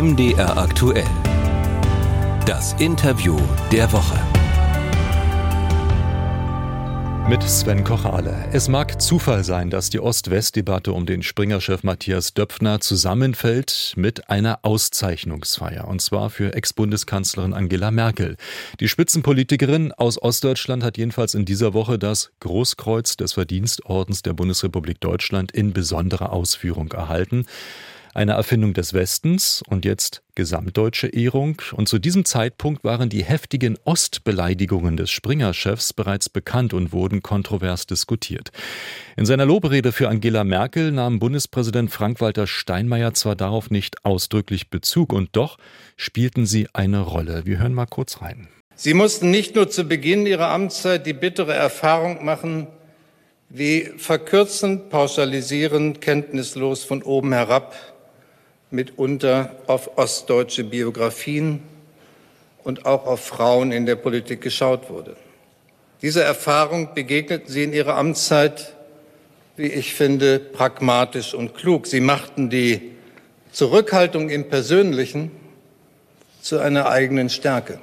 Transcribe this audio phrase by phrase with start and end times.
[0.00, 1.08] MDR aktuell.
[2.46, 3.36] Das Interview
[3.72, 4.16] der Woche.
[7.28, 8.48] Mit Sven Kochale.
[8.52, 14.60] Es mag Zufall sein, dass die Ost-West-Debatte um den Springer-Chef Matthias Döpfner zusammenfällt mit einer
[14.62, 15.88] Auszeichnungsfeier.
[15.88, 18.36] Und zwar für Ex-Bundeskanzlerin Angela Merkel.
[18.78, 25.00] Die Spitzenpolitikerin aus Ostdeutschland hat jedenfalls in dieser Woche das Großkreuz des Verdienstordens der Bundesrepublik
[25.00, 27.46] Deutschland in besonderer Ausführung erhalten
[28.18, 31.62] eine Erfindung des Westens und jetzt gesamtdeutsche Ehrung.
[31.72, 37.86] Und zu diesem Zeitpunkt waren die heftigen Ostbeleidigungen des Springer-Chefs bereits bekannt und wurden kontrovers
[37.86, 38.50] diskutiert.
[39.16, 45.12] In seiner Lobrede für Angela Merkel nahm Bundespräsident Frank-Walter Steinmeier zwar darauf nicht ausdrücklich Bezug,
[45.12, 45.56] und doch
[45.96, 47.46] spielten sie eine Rolle.
[47.46, 48.48] Wir hören mal kurz rein.
[48.74, 52.66] Sie mussten nicht nur zu Beginn ihrer Amtszeit die bittere Erfahrung machen,
[53.48, 57.76] wie verkürzend, pauschalisierend, kenntnislos von oben herab
[58.70, 61.62] mitunter auf ostdeutsche Biografien
[62.64, 65.16] und auch auf Frauen in der Politik geschaut wurde.
[66.02, 68.74] Dieser Erfahrung begegneten sie in ihrer Amtszeit,
[69.56, 71.86] wie ich finde, pragmatisch und klug.
[71.86, 72.92] Sie machten die
[73.52, 75.30] Zurückhaltung im Persönlichen
[76.40, 77.80] zu einer eigenen Stärke.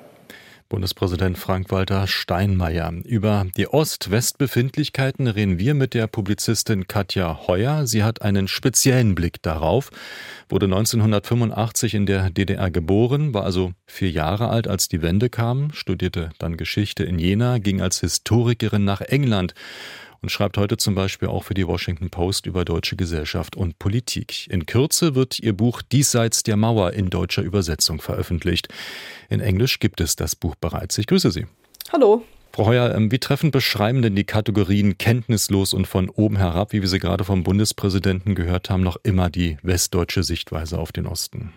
[0.76, 2.92] Bundespräsident Frank-Walter Steinmeier.
[3.06, 7.88] Über die Ost-West-Befindlichkeiten reden wir mit der Publizistin Katja Heuer.
[7.88, 9.90] Sie hat einen speziellen Blick darauf,
[10.50, 15.72] wurde 1985 in der DDR geboren, war also vier Jahre alt, als die Wende kam,
[15.72, 19.54] studierte dann Geschichte in Jena, ging als Historikerin nach England
[20.22, 24.48] und schreibt heute zum Beispiel auch für die Washington Post über deutsche Gesellschaft und Politik.
[24.50, 28.68] In Kürze wird ihr Buch Diesseits der Mauer in deutscher Übersetzung veröffentlicht.
[29.30, 30.98] In Englisch gibt es das Buch bereits.
[30.98, 31.46] Ich grüße Sie.
[31.92, 32.24] Hallo.
[32.56, 36.82] Frau Heuer, ähm, wie treffend beschreiben denn die Kategorien kenntnislos und von oben herab, wie
[36.82, 41.52] wir sie gerade vom Bundespräsidenten gehört haben, noch immer die westdeutsche Sichtweise auf den Osten?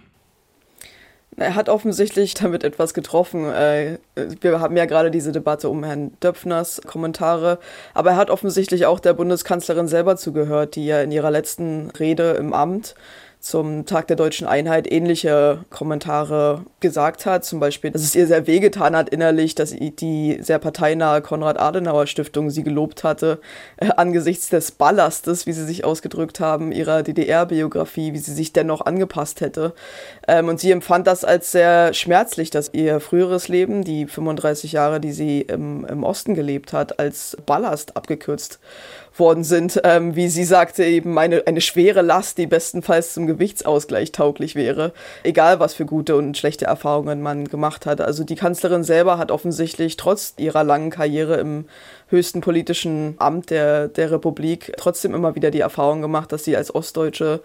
[1.39, 3.49] Er hat offensichtlich damit etwas getroffen.
[3.51, 3.99] Äh,
[4.41, 7.59] wir haben ja gerade diese Debatte um Herrn Döpfners Kommentare,
[7.95, 12.33] aber er hat offensichtlich auch der Bundeskanzlerin selber zugehört, die ja in ihrer letzten Rede
[12.33, 12.95] im Amt
[13.41, 17.45] zum Tag der deutschen Einheit ähnliche Kommentare gesagt hat.
[17.45, 22.65] Zum Beispiel, dass es ihr sehr wehgetan hat innerlich, dass die sehr parteinahe Konrad-Adenauer-Stiftung sie
[22.65, 23.41] gelobt hatte,
[23.77, 28.81] äh, angesichts des Ballastes, wie sie sich ausgedrückt haben, ihrer DDR-Biografie, wie sie sich dennoch
[28.81, 29.73] angepasst hätte.
[30.27, 34.99] Ähm, und sie empfand das als sehr schmerzlich, dass ihr früheres Leben, die 35 Jahre,
[34.99, 38.59] die sie im, im Osten gelebt hat, als Ballast abgekürzt
[39.19, 44.13] worden sind, ähm, wie sie sagte, eben eine, eine schwere Last, die bestenfalls zum Gewichtsausgleich
[44.13, 44.93] tauglich wäre,
[45.23, 48.01] egal was für gute und schlechte Erfahrungen man gemacht hat.
[48.01, 51.67] Also die Kanzlerin selber hat offensichtlich trotz ihrer langen Karriere im
[52.09, 56.75] höchsten politischen Amt der, der Republik trotzdem immer wieder die Erfahrung gemacht, dass sie als
[56.75, 57.43] Ostdeutsche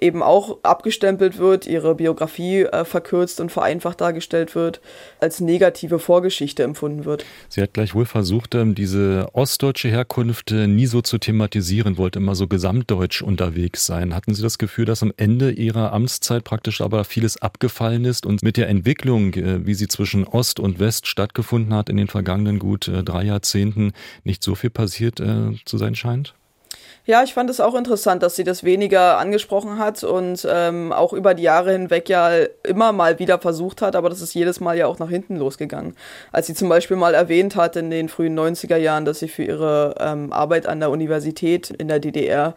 [0.00, 4.80] eben auch abgestempelt wird, ihre Biografie äh, verkürzt und vereinfacht dargestellt wird,
[5.20, 7.24] als negative Vorgeschichte empfunden wird.
[7.48, 12.18] Sie hat gleich wohl versucht, ähm, diese ostdeutsche Herkunft äh, nie so zu thematisieren, wollte
[12.18, 14.14] immer so gesamtdeutsch unterwegs sein.
[14.14, 18.42] Hatten Sie das Gefühl, dass am Ende Ihrer Amtszeit praktisch aber vieles abgefallen ist und
[18.42, 22.58] mit der Entwicklung, äh, wie sie zwischen Ost und West stattgefunden hat in den vergangenen
[22.58, 23.92] gut drei Jahrzehnten,
[24.24, 25.20] nicht so viel passiert
[25.64, 26.34] zu sein scheint?
[27.08, 31.14] Ja, ich fand es auch interessant, dass sie das weniger angesprochen hat und ähm, auch
[31.14, 32.30] über die Jahre hinweg ja
[32.64, 35.96] immer mal wieder versucht hat, aber das ist jedes Mal ja auch nach hinten losgegangen.
[36.32, 39.44] Als sie zum Beispiel mal erwähnt hat in den frühen 90er Jahren, dass sie für
[39.44, 42.54] ihre ähm, Arbeit an der Universität in der DDR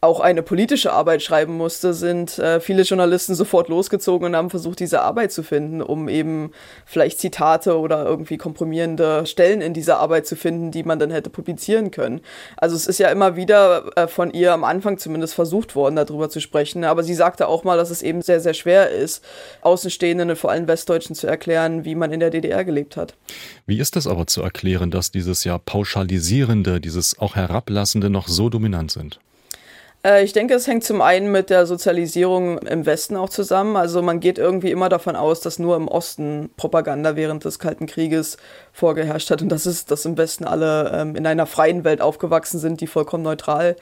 [0.00, 4.78] auch eine politische Arbeit schreiben musste, sind äh, viele Journalisten sofort losgezogen und haben versucht,
[4.78, 6.52] diese Arbeit zu finden, um eben
[6.86, 11.30] vielleicht Zitate oder irgendwie komprimierende Stellen in dieser Arbeit zu finden, die man dann hätte
[11.30, 12.20] publizieren können.
[12.56, 16.30] Also es ist ja immer wieder äh, von ihr am Anfang zumindest versucht worden, darüber
[16.30, 16.84] zu sprechen.
[16.84, 19.24] Aber sie sagte auch mal, dass es eben sehr, sehr schwer ist,
[19.62, 23.14] Außenstehenden vor allem Westdeutschen zu erklären, wie man in der DDR gelebt hat.
[23.66, 28.48] Wie ist das aber zu erklären, dass dieses ja pauschalisierende, dieses auch herablassende noch so
[28.48, 29.18] dominant sind?
[30.08, 33.76] Äh, ich denke, es hängt zum einen mit der Sozialisierung im Westen auch zusammen.
[33.76, 37.86] Also man geht irgendwie immer davon aus, dass nur im Osten Propaganda während des Kalten
[37.86, 38.38] Krieges
[38.72, 42.58] vorgeherrscht hat und dass es, dass im Westen alle ähm, in einer freien Welt aufgewachsen
[42.58, 43.76] sind, die vollkommen neutral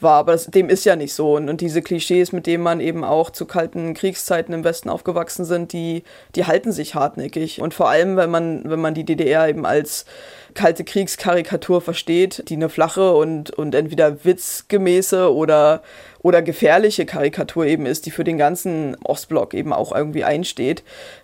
[0.00, 0.14] war.
[0.14, 1.36] Aber das, dem ist ja nicht so.
[1.36, 5.44] Und, und, diese Klischees, mit denen man eben auch zu kalten Kriegszeiten im Westen aufgewachsen
[5.44, 6.02] sind, die,
[6.34, 7.60] die halten sich hartnäckig.
[7.60, 10.06] Und vor allem, wenn man, wenn man die DDR eben als
[10.54, 15.82] kalte Kriegskarikatur versteht, die eine flache und, und entweder witzgemäße oder,
[16.22, 20.82] oder gefährliche Karikatur eben ist, die für den ganzen Ostblock eben auch irgendwie einsteht,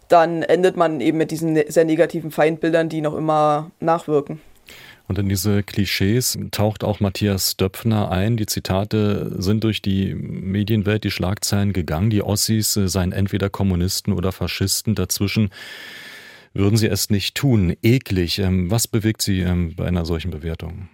[0.08, 4.40] dann endet man eben mit diesen ne-, sehr negativen Feindbildern, die noch immer nachwirken.
[5.12, 8.38] Und in diese Klischees taucht auch Matthias Döpfner ein.
[8.38, 12.08] Die Zitate sind durch die Medienwelt, die Schlagzeilen gegangen.
[12.08, 14.94] Die Ossis äh, seien entweder Kommunisten oder Faschisten.
[14.94, 15.50] Dazwischen
[16.54, 17.76] würden sie es nicht tun.
[17.82, 18.38] Eklig.
[18.38, 20.88] Ähm, was bewegt Sie ähm, bei einer solchen Bewertung?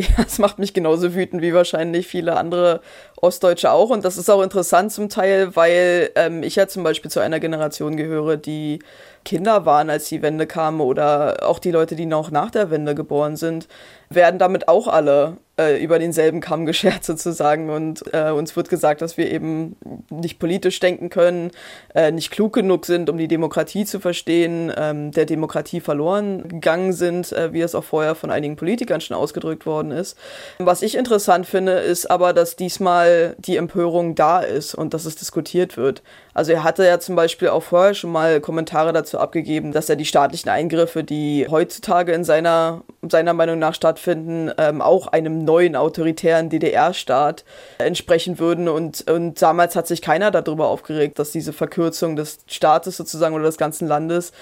[0.00, 2.80] Ja, es macht mich genauso wütend wie wahrscheinlich viele andere
[3.20, 3.90] Ostdeutsche auch.
[3.90, 7.40] Und das ist auch interessant zum Teil, weil ähm, ich ja zum Beispiel zu einer
[7.40, 8.80] Generation gehöre, die
[9.24, 12.94] Kinder waren, als die Wende kam, oder auch die Leute, die noch nach der Wende
[12.94, 13.68] geboren sind,
[14.10, 17.70] werden damit auch alle äh, über denselben Kamm geschert sozusagen.
[17.70, 19.76] Und äh, uns wird gesagt, dass wir eben
[20.10, 21.50] nicht politisch denken können,
[21.94, 26.92] äh, nicht klug genug sind, um die Demokratie zu verstehen, ähm, der Demokratie verloren gegangen
[26.92, 30.18] sind, äh, wie es auch vorher von einigen Politikern schon ausgedrückt worden ist.
[30.58, 33.03] Was ich interessant finde, ist aber, dass diesmal
[33.38, 36.02] die Empörung da ist und dass es diskutiert wird.
[36.34, 39.94] Also er hatte ja zum Beispiel auch vorher schon mal Kommentare dazu abgegeben, dass er
[39.94, 45.76] die staatlichen Eingriffe, die heutzutage in seiner, seiner Meinung nach stattfinden, ähm, auch einem neuen
[45.76, 47.44] autoritären DDR-Staat
[47.78, 48.68] entsprechen würden.
[48.68, 53.44] Und, und damals hat sich keiner darüber aufgeregt, dass diese Verkürzung des Staates sozusagen oder
[53.44, 54.32] des ganzen Landes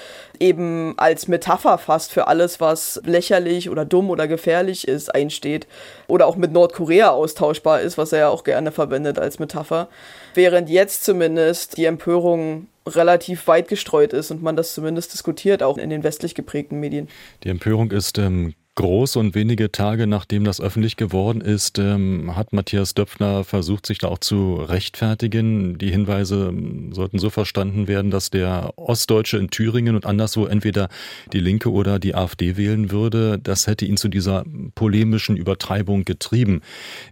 [0.40, 5.66] eben als Metapher fast für alles, was lächerlich oder dumm oder gefährlich ist, einsteht.
[6.06, 9.88] Oder auch mit Nordkorea austauschbar ist, was er ja auch gerne verwendet als Metapher.
[10.34, 15.78] Während jetzt zumindest die Empörung relativ weit gestreut ist und man das zumindest diskutiert, auch
[15.78, 17.08] in den westlich geprägten Medien.
[17.44, 22.52] Die Empörung ist ähm, groß und wenige Tage nachdem das öffentlich geworden ist, ähm, hat
[22.52, 25.78] Matthias Döpfner versucht, sich da auch zu rechtfertigen.
[25.78, 30.88] Die Hinweise ähm, sollten so verstanden werden, dass der Ostdeutsche in Thüringen und anderswo entweder
[31.32, 33.38] die Linke oder die AfD wählen würde.
[33.38, 34.44] Das hätte ihn zu dieser
[34.74, 36.62] polemischen Übertreibung getrieben.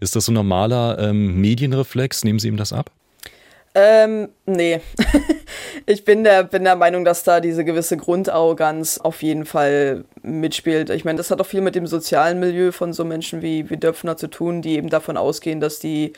[0.01, 2.25] Ist das so ein normaler ähm, Medienreflex?
[2.25, 2.91] Nehmen Sie ihm das ab?
[3.75, 4.81] Ähm, nee.
[5.87, 10.90] ich bin der, bin der Meinung, dass da diese gewisse Grundarroganz auf jeden Fall mitspielt.
[10.90, 13.76] Ich meine, das hat auch viel mit dem sozialen Milieu von so Menschen wie, wie
[13.76, 16.12] Döpfner zu tun, die eben davon ausgehen, dass die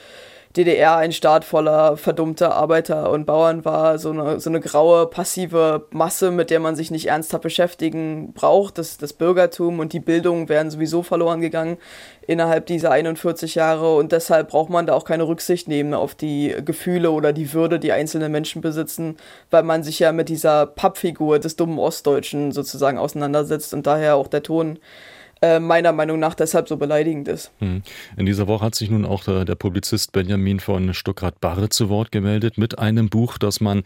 [0.56, 5.87] DDR ein Staat voller verdummter Arbeiter und Bauern war, so eine, so eine graue, passive
[5.90, 8.76] Masse, mit der man sich nicht ernsthaft beschäftigen braucht.
[8.76, 11.78] Das, das Bürgertum und die Bildung wären sowieso verloren gegangen
[12.26, 16.54] innerhalb dieser 41 Jahre und deshalb braucht man da auch keine Rücksicht nehmen auf die
[16.64, 19.16] Gefühle oder die Würde, die einzelne Menschen besitzen,
[19.50, 24.28] weil man sich ja mit dieser Pappfigur des dummen Ostdeutschen sozusagen auseinandersetzt und daher auch
[24.28, 24.78] der Ton
[25.43, 27.50] äh, meiner Meinung nach deshalb so beleidigend ist.
[27.59, 27.83] Hm.
[28.17, 32.12] In dieser Woche hat sich nun auch äh, der Publizist Benjamin von Stuckrad-Barre zu Wort
[32.12, 33.83] gemeldet mit einem Buch, das man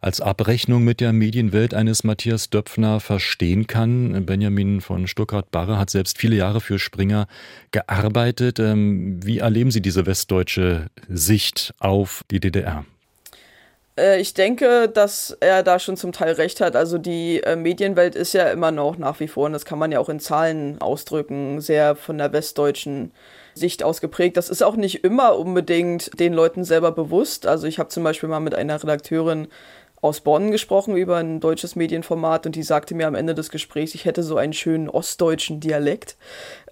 [0.00, 4.24] als Abrechnung mit der Medienwelt eines Matthias Döpfner verstehen kann.
[4.24, 7.26] Benjamin von Stuckrad-Barre hat selbst viele Jahre für Springer
[7.70, 8.58] gearbeitet.
[8.58, 12.84] Ähm, wie erleben Sie diese westdeutsche Sicht auf die DDR?
[13.98, 16.76] Äh, ich denke, dass er da schon zum Teil recht hat.
[16.76, 19.92] Also die äh, Medienwelt ist ja immer noch nach wie vor, und das kann man
[19.92, 23.12] ja auch in Zahlen ausdrücken, sehr von der westdeutschen
[23.54, 24.36] Sicht ausgeprägt.
[24.36, 27.46] Das ist auch nicht immer unbedingt den Leuten selber bewusst.
[27.46, 29.48] Also ich habe zum Beispiel mal mit einer Redakteurin
[30.04, 33.94] aus Bonn gesprochen über ein deutsches Medienformat und die sagte mir am Ende des Gesprächs,
[33.94, 36.18] ich hätte so einen schönen ostdeutschen Dialekt.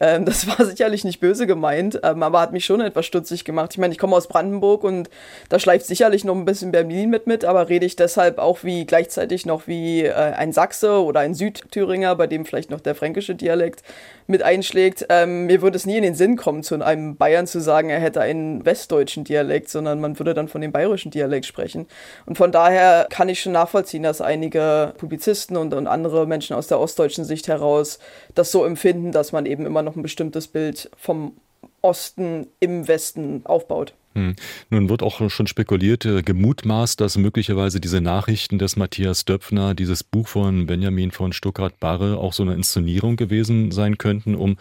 [0.00, 3.70] Ähm, das war sicherlich nicht böse gemeint, ähm, aber hat mich schon etwas stutzig gemacht.
[3.73, 5.08] Ich meine, ich komme aus Brandenburg und
[5.49, 8.84] da schleift sicherlich noch ein bisschen Berlin mit mit, aber rede ich deshalb auch wie
[8.84, 13.35] gleichzeitig noch wie äh, ein Sachse oder ein Südthüringer, bei dem vielleicht noch der fränkische
[13.35, 13.82] Dialekt
[14.26, 15.06] mit einschlägt.
[15.08, 18.00] Ähm, mir würde es nie in den Sinn kommen, zu einem Bayern zu sagen, er
[18.00, 21.87] hätte einen westdeutschen Dialekt, sondern man würde dann von dem bayerischen Dialekt sprechen.
[22.26, 26.67] Und von daher kann ich schon nachvollziehen, dass einige Publizisten und, und andere Menschen aus
[26.67, 27.99] der ostdeutschen Sicht heraus
[28.35, 31.37] das so empfinden, dass man eben immer noch ein bestimmtes Bild vom
[31.83, 33.95] Osten im Westen aufbaut.
[34.14, 34.37] Hm.
[34.69, 40.05] Nun wird auch schon spekuliert, äh, gemutmaßt, dass möglicherweise diese Nachrichten des Matthias Döpfner, dieses
[40.05, 44.59] Buch von Benjamin von Stuttgart-Barre auch so eine Inszenierung gewesen sein könnten, um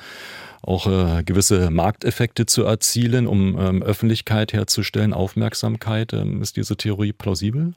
[0.61, 6.13] auch äh, gewisse Markteffekte zu erzielen, um ähm, Öffentlichkeit herzustellen, Aufmerksamkeit.
[6.13, 7.73] Ähm, ist diese Theorie plausibel?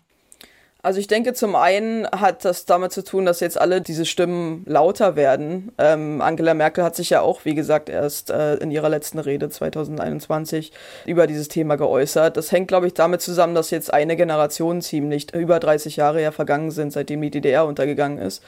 [0.85, 4.65] Also ich denke, zum einen hat das damit zu tun, dass jetzt alle diese Stimmen
[4.67, 5.73] lauter werden.
[5.79, 9.49] Ähm, Angela Merkel hat sich ja auch, wie gesagt, erst äh, in ihrer letzten Rede
[9.49, 10.73] 2021
[11.07, 12.37] über dieses Thema geäußert.
[12.37, 16.33] Das hängt, glaube ich, damit zusammen, dass jetzt eine Generation ziemlich über 30 Jahre ja
[16.33, 18.43] vergangen sind, seitdem die DDR untergegangen ist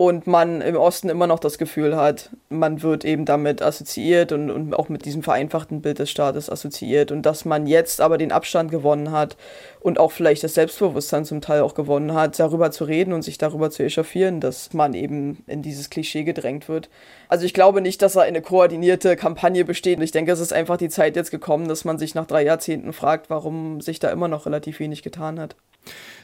[0.00, 4.50] und man im Osten immer noch das Gefühl hat, man wird eben damit assoziiert und,
[4.50, 8.32] und auch mit diesem vereinfachten Bild des Staates assoziiert und dass man jetzt aber den
[8.32, 9.36] Abstand gewonnen hat
[9.78, 13.36] und auch vielleicht das Selbstbewusstsein zum Teil auch gewonnen hat, darüber zu reden und sich
[13.36, 16.88] darüber zu echauffieren, dass man eben in dieses Klischee gedrängt wird.
[17.28, 20.00] Also ich glaube nicht, dass da eine koordinierte Kampagne besteht.
[20.00, 22.94] Ich denke, es ist einfach die Zeit jetzt gekommen, dass man sich nach drei Jahrzehnten
[22.94, 25.56] fragt, warum sich da immer noch relativ wenig getan hat.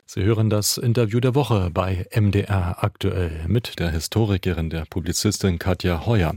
[0.09, 6.07] Sie hören das Interview der Woche bei MDR aktuell mit der Historikerin, der Publizistin Katja
[6.07, 6.33] Heuer.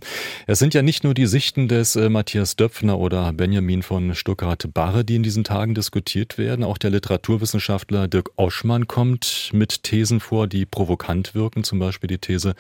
[0.48, 5.06] Es sind ja nicht nur die Sichten des äh, Matthias Döpfner oder Benjamin von Stuttgart-Barre,
[5.06, 6.66] die in diesen Tagen diskutiert werden.
[6.66, 11.64] Auch der Literaturwissenschaftler Dirk Oschmann kommt mit Thesen vor, die provokant wirken.
[11.64, 12.56] Zum Beispiel die These,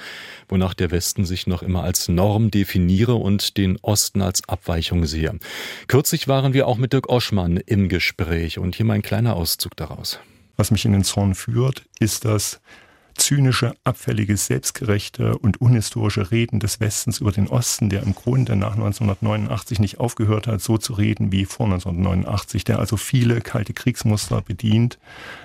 [0.47, 5.39] wonach der Westen sich noch immer als Norm definiere und den Osten als Abweichung sehe.
[5.87, 9.75] Kürzlich waren wir auch mit Dirk Oschmann im Gespräch und hier mal ein kleiner Auszug
[9.75, 10.19] daraus.
[10.59, 12.59] Was mich in den Zorn führt, ist das
[13.15, 18.73] zynische, abfällige, selbstgerechte und unhistorische Reden des Westens über den Osten, der im Grunde nach
[18.73, 24.41] 1989 nicht aufgehört hat, so zu reden wie vor 1989, der also viele kalte Kriegsmuster
[24.41, 24.99] bedient.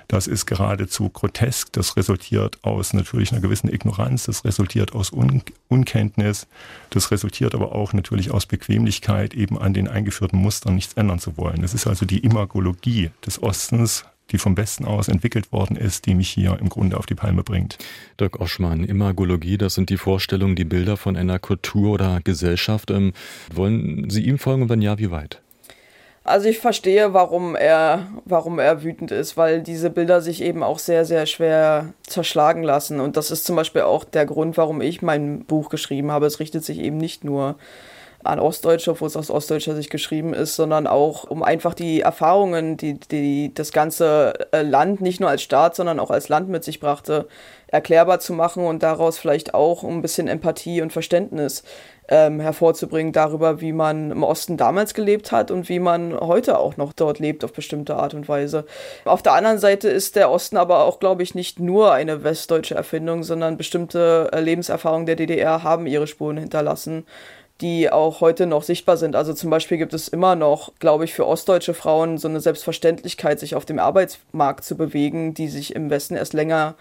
[0.09, 1.71] Das ist geradezu grotesk.
[1.71, 4.25] Das resultiert aus natürlich einer gewissen Ignoranz.
[4.25, 6.45] Das resultiert aus Un Unkenntnis.
[6.89, 11.37] Das resultiert aber auch natürlich aus Bequemlichkeit, eben an den eingeführten Mustern nichts ändern zu
[11.37, 11.61] wollen.
[11.61, 16.15] Das ist also die Imagologie des Ostens, die vom Westen aus entwickelt worden ist, die
[16.15, 17.77] mich hier im Grunde auf die Palme bringt.
[18.19, 22.91] Dirk Oschmann, Imagologie, das sind die Vorstellungen, die Bilder von einer Kultur oder Gesellschaft.
[22.91, 23.13] Ähm,
[23.53, 25.41] wollen Sie ihm folgen und wenn ja, wie weit?
[26.25, 30.79] Also ich verstehe, warum er, warum er wütend ist, weil diese Bilder sich eben auch
[30.79, 32.99] sehr, sehr schwer zerschlagen lassen.
[32.99, 36.25] Und das ist zum Beispiel auch der Grund, warum ich mein Buch geschrieben habe.
[36.25, 37.57] Es richtet sich eben nicht nur
[38.25, 42.77] an Ostdeutsche, obwohl es aus ostdeutscher Sicht geschrieben ist, sondern auch um einfach die Erfahrungen,
[42.77, 46.63] die, die das ganze äh, Land nicht nur als Staat, sondern auch als Land mit
[46.63, 47.27] sich brachte,
[47.67, 51.63] erklärbar zu machen und daraus vielleicht auch ein bisschen Empathie und Verständnis
[52.07, 56.77] ähm, hervorzubringen darüber, wie man im Osten damals gelebt hat und wie man heute auch
[56.77, 58.65] noch dort lebt auf bestimmte Art und Weise.
[59.05, 62.75] Auf der anderen Seite ist der Osten aber auch, glaube ich, nicht nur eine westdeutsche
[62.75, 67.05] Erfindung, sondern bestimmte äh, Lebenserfahrungen der DDR haben ihre Spuren hinterlassen
[67.61, 69.15] die auch heute noch sichtbar sind.
[69.15, 73.39] Also zum Beispiel gibt es immer noch, glaube ich, für ostdeutsche Frauen so eine Selbstverständlichkeit,
[73.39, 76.75] sich auf dem Arbeitsmarkt zu bewegen, die sich im Westen erst länger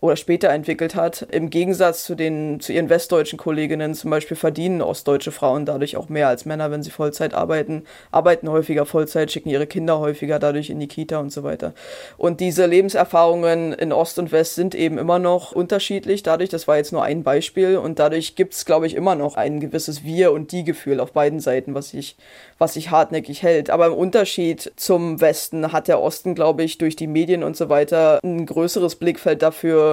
[0.00, 1.26] oder später entwickelt hat.
[1.30, 6.08] Im Gegensatz zu den zu ihren westdeutschen Kolleginnen zum Beispiel verdienen ostdeutsche Frauen dadurch auch
[6.08, 10.70] mehr als Männer, wenn sie Vollzeit arbeiten, arbeiten häufiger Vollzeit, schicken ihre Kinder häufiger dadurch
[10.70, 11.72] in die Kita und so weiter.
[12.16, 16.22] Und diese Lebenserfahrungen in Ost und West sind eben immer noch unterschiedlich.
[16.22, 19.36] Dadurch, das war jetzt nur ein Beispiel und dadurch gibt es, glaube ich, immer noch
[19.36, 22.16] ein gewisses Wir- und Die-Gefühl auf beiden Seiten, was sich
[22.58, 23.70] was sich hartnäckig hält.
[23.70, 27.68] Aber im Unterschied zum Westen hat der Osten, glaube ich, durch die Medien und so
[27.68, 29.87] weiter ein größeres Blickfeld dafür,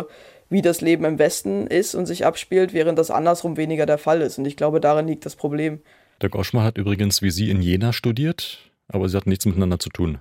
[0.49, 4.21] wie das Leben im Westen ist und sich abspielt, während das andersrum weniger der Fall
[4.21, 4.37] ist.
[4.37, 5.79] Und ich glaube, darin liegt das Problem.
[6.21, 9.89] Der Goschmann hat übrigens wie Sie in Jena studiert, aber sie hatten nichts miteinander zu
[9.89, 10.19] tun.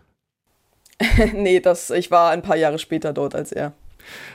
[1.34, 3.72] nee, das, ich war ein paar Jahre später dort als er.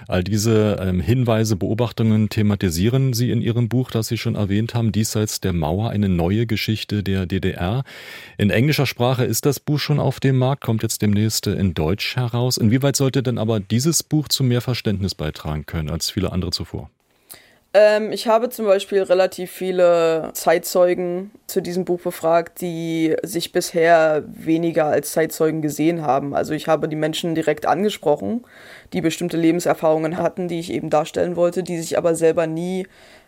[0.08, 4.92] All diese ähm, Hinweise, Beobachtungen thematisieren Sie in Ihrem Buch, das Sie schon erwähnt haben,
[4.92, 7.84] Diesseits der Mauer, eine neue Geschichte der DDR.
[8.38, 12.16] In englischer Sprache ist das Buch schon auf dem Markt, kommt jetzt demnächst in Deutsch
[12.16, 12.58] heraus.
[12.58, 16.90] Inwieweit sollte denn aber dieses Buch zu mehr Verständnis beitragen können als viele andere zuvor?
[17.74, 24.24] Ähm, ich habe zum Beispiel relativ viele Zeitzeugen zu diesem Buch befragt, die sich bisher
[24.28, 26.34] weniger als Zeitzeugen gesehen haben.
[26.34, 28.44] Also ich habe die Menschen direkt angesprochen,
[28.94, 32.88] die bestimmte Lebenserfahrungen hatten, die ich eben darstellen wollte, die sich aber selber nie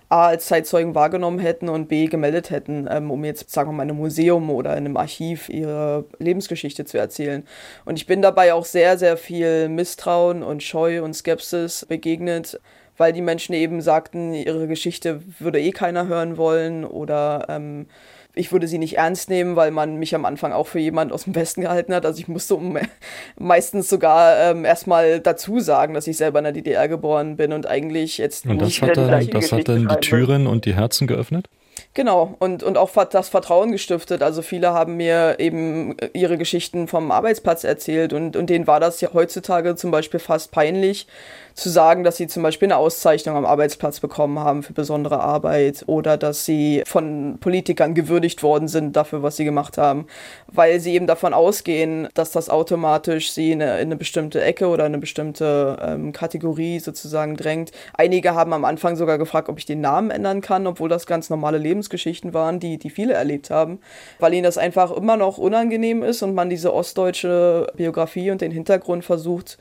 [0.10, 3.84] A als Zeitzeugen wahrgenommen hätten und B gemeldet hätten, ähm, um jetzt, sagen wir mal,
[3.84, 7.46] in einem Museum oder in einem Archiv ihre Lebensgeschichte zu erzählen.
[7.86, 12.60] Und ich bin dabei auch sehr, sehr viel Misstrauen und Scheu und Skepsis begegnet
[13.02, 17.88] weil die Menschen eben sagten, ihre Geschichte würde eh keiner hören wollen oder ähm,
[18.36, 21.24] ich würde sie nicht ernst nehmen, weil man mich am Anfang auch für jemand aus
[21.24, 22.06] dem Westen gehalten hat.
[22.06, 22.78] Also ich musste um,
[23.40, 27.66] meistens sogar ähm, erstmal dazu sagen, dass ich selber in der DDR geboren bin und
[27.66, 31.08] eigentlich jetzt und das nicht hat dann, das hat dann die Türen und die Herzen
[31.08, 31.50] geöffnet?
[31.94, 34.24] Genau, und, und auch das Vertrauen gestiftet.
[34.24, 39.02] Also viele haben mir eben ihre Geschichten vom Arbeitsplatz erzählt und, und denen war das
[39.02, 41.06] ja heutzutage zum Beispiel fast peinlich,
[41.54, 45.84] zu sagen, dass sie zum Beispiel eine Auszeichnung am Arbeitsplatz bekommen haben für besondere Arbeit
[45.88, 50.08] oder dass sie von Politikern gewürdigt worden sind dafür, was sie gemacht haben,
[50.48, 54.68] weil sie eben davon ausgehen, dass das automatisch sie in eine, in eine bestimmte Ecke
[54.68, 57.72] oder eine bestimmte ähm, Kategorie sozusagen drängt.
[57.94, 61.30] Einige haben am Anfang sogar gefragt, ob ich den Namen ändern kann, obwohl das ganz
[61.30, 63.80] normale Lebensgeschichten waren, die, die viele erlebt haben,
[64.20, 68.52] weil ihnen das einfach immer noch unangenehm ist und man diese ostdeutsche Biografie und den
[68.52, 69.58] Hintergrund versucht,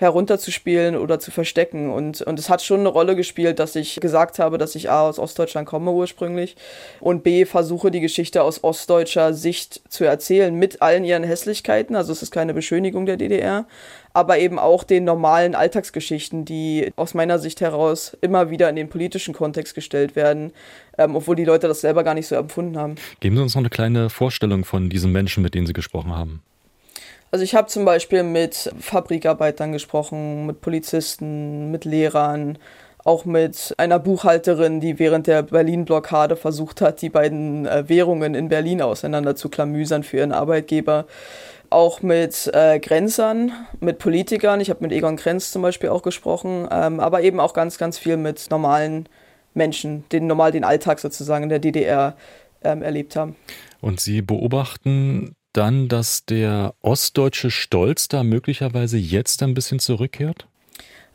[0.00, 1.90] herunterzuspielen oder zu verstecken.
[1.90, 5.08] Und, und es hat schon eine Rolle gespielt, dass ich gesagt habe, dass ich A
[5.08, 6.56] aus Ostdeutschland komme ursprünglich
[7.00, 11.96] und B versuche die Geschichte aus ostdeutscher Sicht zu erzählen mit allen ihren Hässlichkeiten.
[11.96, 13.66] Also es ist keine Beschönigung der DDR,
[14.14, 18.88] aber eben auch den normalen Alltagsgeschichten, die aus meiner Sicht heraus immer wieder in den
[18.88, 20.52] politischen Kontext gestellt werden,
[20.96, 22.94] ähm, obwohl die Leute das selber gar nicht so empfunden haben.
[23.20, 26.42] Geben Sie uns noch eine kleine Vorstellung von diesen Menschen, mit denen Sie gesprochen haben.
[27.30, 32.58] Also ich habe zum Beispiel mit Fabrikarbeitern gesprochen, mit Polizisten, mit Lehrern,
[33.04, 38.48] auch mit einer Buchhalterin, die während der Berlin-Blockade versucht hat, die beiden äh, Währungen in
[38.48, 41.06] Berlin auseinander zu klamüsern für ihren Arbeitgeber.
[41.70, 44.60] Auch mit äh, Grenzern, mit Politikern.
[44.60, 47.96] Ich habe mit Egon Grenz zum Beispiel auch gesprochen, ähm, aber eben auch ganz, ganz
[47.96, 49.08] viel mit normalen
[49.54, 52.16] Menschen, den normal den Alltag sozusagen in der DDR
[52.62, 53.36] ähm, erlebt haben.
[53.80, 60.46] Und Sie beobachten dann, dass der ostdeutsche Stolz da möglicherweise jetzt ein bisschen zurückkehrt?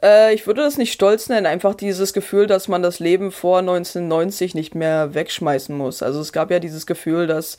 [0.02, 3.60] Äh, ich würde das nicht stolz nennen, einfach dieses Gefühl, dass man das Leben vor
[3.60, 6.04] 1990 nicht mehr wegschmeißen muss.
[6.04, 7.58] Also es gab ja dieses Gefühl, dass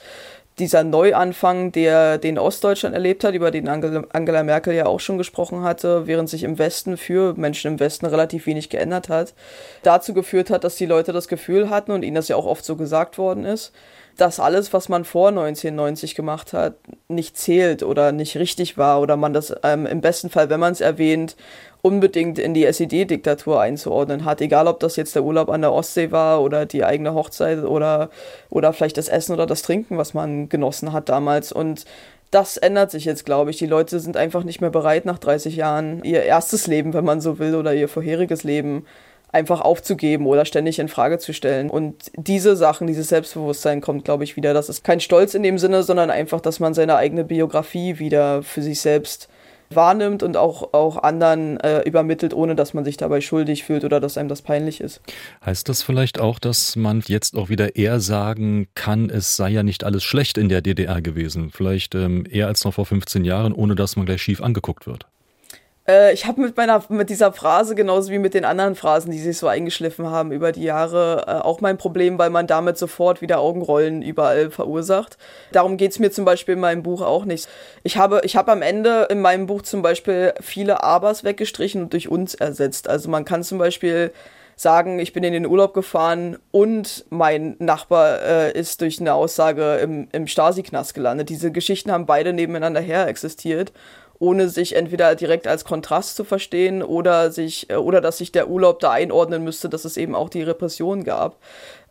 [0.59, 5.63] dieser Neuanfang, der den Ostdeutschland erlebt hat, über den Angela Merkel ja auch schon gesprochen
[5.63, 9.35] hatte, während sich im Westen für Menschen im Westen relativ wenig geändert hat,
[9.83, 12.65] dazu geführt hat, dass die Leute das Gefühl hatten und ihnen das ja auch oft
[12.65, 13.73] so gesagt worden ist,
[14.17, 16.75] dass alles, was man vor 1990 gemacht hat,
[17.09, 20.73] nicht zählt oder nicht richtig war oder man das ähm, im besten Fall, wenn man
[20.73, 21.37] es erwähnt,
[21.83, 24.41] unbedingt in die SED-Diktatur einzuordnen hat.
[24.41, 28.11] Egal, ob das jetzt der Urlaub an der Ostsee war oder die eigene Hochzeit oder,
[28.51, 31.53] oder vielleicht das Essen oder das Trinken, was man genossen hat damals.
[31.53, 31.85] Und
[32.31, 33.59] das ändert sich jetzt, glaube ich.
[33.59, 37.21] Die Leute sind einfach nicht mehr bereit, nach 30 Jahren ihr erstes Leben, wenn man
[37.21, 38.85] so will, oder ihr vorheriges Leben
[39.29, 41.69] einfach aufzugeben oder ständig in Frage zu stellen.
[41.69, 44.55] Und diese Sachen, dieses Selbstbewusstsein kommt, glaube ich, wieder.
[44.55, 48.43] Das ist kein Stolz in dem Sinne, sondern einfach, dass man seine eigene Biografie wieder
[48.43, 49.29] für sich selbst
[49.71, 54.01] wahrnimmt und auch, auch anderen äh, übermittelt, ohne dass man sich dabei schuldig fühlt oder
[54.01, 55.01] dass einem das peinlich ist.
[55.45, 59.63] Heißt das vielleicht auch, dass man jetzt auch wieder eher sagen kann, es sei ja
[59.63, 61.51] nicht alles schlecht in der DDR gewesen?
[61.51, 65.07] Vielleicht ähm, eher als noch vor 15 Jahren, ohne dass man gleich schief angeguckt wird?
[65.89, 69.19] Äh, ich habe mit meiner mit dieser Phrase genauso wie mit den anderen Phrasen, die
[69.19, 73.23] sich so eingeschliffen haben über die Jahre, äh, auch mein Problem, weil man damit sofort
[73.23, 75.19] wieder Augenrollen überall verursacht.
[75.53, 77.49] Darum geht's mir zum Beispiel in meinem Buch auch nicht.
[77.83, 81.93] Ich habe ich habe am Ende in meinem Buch zum Beispiel viele Abers weggestrichen und
[81.93, 82.89] durch uns ersetzt.
[82.89, 84.13] Also man kann zum Beispiel
[84.59, 89.77] sagen, ich bin in den Urlaub gefahren und mein Nachbar äh, ist durch eine Aussage
[89.77, 91.29] im, im Stasi-Knast gelandet.
[91.29, 93.73] Diese Geschichten haben beide nebeneinander her existiert
[94.19, 98.49] ohne sich entweder direkt als Kontrast zu verstehen oder sich äh, oder dass sich der
[98.49, 101.39] Urlaub da einordnen müsste, dass es eben auch die Repression gab.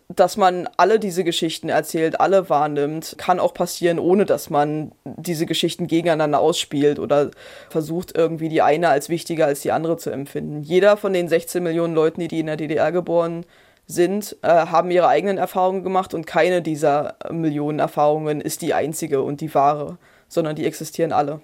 [0.08, 5.48] Dass man alle diese Geschichten erzählt, alle wahrnimmt, kann auch passieren, ohne dass man diese
[5.48, 7.32] Geschichten gegeneinander ausspielt oder
[7.72, 10.62] versucht, irgendwie die eine als wichtiger als die andere zu empfinden.
[10.62, 13.46] Jeder von den 16 Millionen Leuten, die in der DDR geboren
[13.88, 19.24] sind, äh, haben ihre eigenen Erfahrungen gemacht und keine dieser Millionen Erfahrungen ist die einzige
[19.24, 19.98] und die wahre,
[20.28, 21.42] sondern die existieren alle.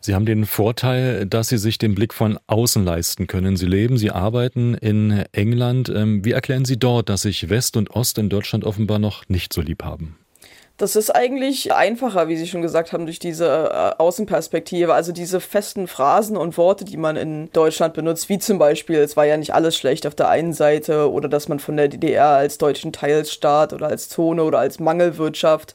[0.00, 3.56] Sie haben den Vorteil, dass Sie sich den Blick von außen leisten können.
[3.56, 5.88] Sie leben, Sie arbeiten in England.
[5.88, 9.52] Ähm, wie erklären Sie dort, dass sich West und Ost in Deutschland offenbar noch nicht
[9.52, 10.16] so lieb haben?
[10.78, 14.94] Das ist eigentlich einfacher, wie Sie schon gesagt haben, durch diese äh, Außenperspektive.
[14.94, 19.16] Also diese festen Phrasen und Worte, die man in Deutschland benutzt, wie zum Beispiel, es
[19.16, 22.28] war ja nicht alles schlecht auf der einen Seite oder dass man von der DDR
[22.28, 25.74] als deutschen Teilsstaat oder als Zone oder als Mangelwirtschaft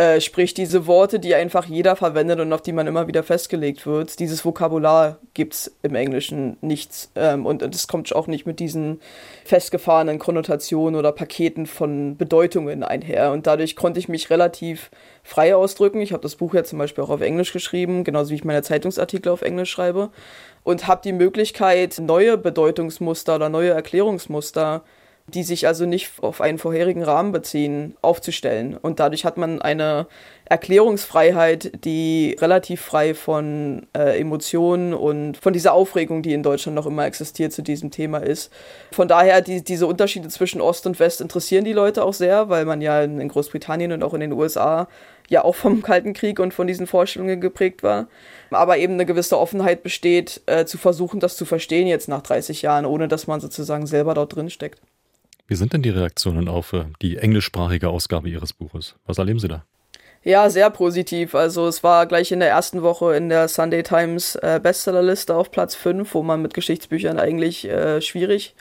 [0.00, 3.84] äh, sprich, diese Worte, die einfach jeder verwendet und auf die man immer wieder festgelegt
[3.84, 7.10] wird, dieses Vokabular gibt es im Englischen nichts.
[7.16, 9.00] Ähm, und es kommt auch nicht mit diesen
[9.44, 13.32] festgefahrenen Konnotationen oder Paketen von Bedeutungen einher.
[13.32, 14.92] Und dadurch konnte ich mich relativ
[15.24, 16.00] frei ausdrücken.
[16.00, 18.62] Ich habe das Buch ja zum Beispiel auch auf Englisch geschrieben, genauso wie ich meine
[18.62, 20.10] Zeitungsartikel auf Englisch schreibe.
[20.62, 24.84] Und habe die Möglichkeit, neue Bedeutungsmuster oder neue Erklärungsmuster
[25.34, 28.76] die sich also nicht auf einen vorherigen Rahmen beziehen, aufzustellen.
[28.76, 30.06] Und dadurch hat man eine
[30.46, 36.86] Erklärungsfreiheit, die relativ frei von äh, Emotionen und von dieser Aufregung, die in Deutschland noch
[36.86, 38.50] immer existiert, zu diesem Thema ist.
[38.92, 42.64] Von daher, die, diese Unterschiede zwischen Ost und West interessieren die Leute auch sehr, weil
[42.64, 44.88] man ja in, Großbritannien und auch in den USA
[45.28, 48.08] ja auch vom Kalten Krieg und von diesen Vorstellungen geprägt war.
[48.50, 52.62] Aber eben eine gewisse Offenheit besteht, äh, zu versuchen, das zu verstehen jetzt nach 30
[52.62, 54.80] Jahren, ohne dass man sozusagen selber dort drin steckt.
[55.48, 58.96] Wie sind denn die Reaktionen auf äh, die englischsprachige Ausgabe Ihres Buches?
[59.06, 59.64] Was erleben Sie da?
[60.22, 61.34] Ja, sehr positiv.
[61.34, 65.50] Also es war gleich in der ersten Woche in der Sunday Times äh, Bestsellerliste auf
[65.50, 68.54] Platz 5, wo man mit Geschichtsbüchern eigentlich äh, schwierig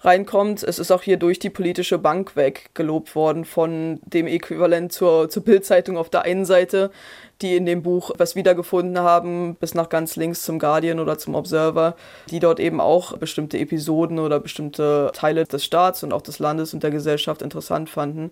[0.00, 0.62] reinkommt.
[0.62, 5.30] Es ist auch hier durch die politische Bank weg gelobt worden von dem Äquivalent zur,
[5.30, 6.90] zur Bildzeitung auf der einen Seite
[7.42, 11.34] die in dem Buch was wiedergefunden haben, bis nach ganz links zum Guardian oder zum
[11.34, 11.96] Observer,
[12.30, 16.74] die dort eben auch bestimmte Episoden oder bestimmte Teile des Staats und auch des Landes
[16.74, 18.30] und der Gesellschaft interessant fanden.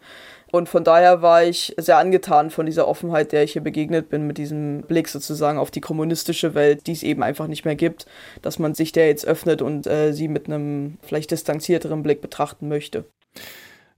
[0.52, 4.26] Und von daher war ich sehr angetan von dieser Offenheit, der ich hier begegnet bin,
[4.26, 8.06] mit diesem Blick sozusagen auf die kommunistische Welt, die es eben einfach nicht mehr gibt,
[8.42, 12.68] dass man sich der jetzt öffnet und äh, sie mit einem vielleicht distanzierteren Blick betrachten
[12.68, 13.04] möchte.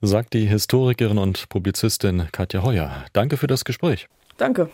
[0.01, 3.05] Sagt die Historikerin und Publizistin Katja Heuer.
[3.13, 4.07] Danke für das Gespräch.
[4.37, 4.69] Danke.